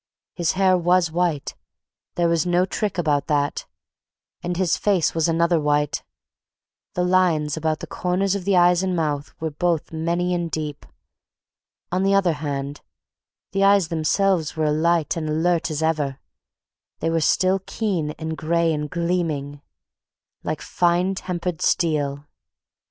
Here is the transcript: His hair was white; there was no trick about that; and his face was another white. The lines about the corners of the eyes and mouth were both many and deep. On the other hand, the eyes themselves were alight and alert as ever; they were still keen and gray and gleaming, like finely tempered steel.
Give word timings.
His 0.33 0.53
hair 0.53 0.75
was 0.79 1.11
white; 1.11 1.53
there 2.15 2.27
was 2.27 2.43
no 2.43 2.65
trick 2.65 2.97
about 2.97 3.27
that; 3.27 3.67
and 4.41 4.57
his 4.57 4.75
face 4.75 5.13
was 5.13 5.29
another 5.29 5.59
white. 5.61 6.01
The 6.95 7.03
lines 7.03 7.55
about 7.55 7.81
the 7.81 7.85
corners 7.85 8.33
of 8.33 8.43
the 8.43 8.57
eyes 8.57 8.81
and 8.81 8.95
mouth 8.95 9.31
were 9.39 9.51
both 9.51 9.91
many 9.93 10.33
and 10.33 10.49
deep. 10.49 10.87
On 11.91 12.01
the 12.01 12.15
other 12.15 12.33
hand, 12.33 12.81
the 13.51 13.63
eyes 13.63 13.89
themselves 13.89 14.57
were 14.57 14.65
alight 14.65 15.15
and 15.17 15.29
alert 15.29 15.69
as 15.69 15.83
ever; 15.83 16.17
they 16.97 17.11
were 17.11 17.21
still 17.21 17.59
keen 17.67 18.09
and 18.17 18.35
gray 18.35 18.73
and 18.73 18.89
gleaming, 18.89 19.61
like 20.43 20.63
finely 20.63 21.13
tempered 21.13 21.61
steel. 21.61 22.25